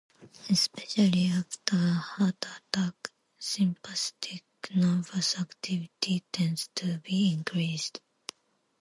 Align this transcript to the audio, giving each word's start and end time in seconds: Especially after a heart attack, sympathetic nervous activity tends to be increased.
Especially 0.49 1.27
after 1.27 1.75
a 1.77 1.93
heart 1.93 2.45
attack, 2.57 3.11
sympathetic 3.37 4.43
nervous 4.75 5.37
activity 5.37 6.23
tends 6.31 6.71
to 6.73 6.97
be 7.03 7.31
increased. 7.31 8.01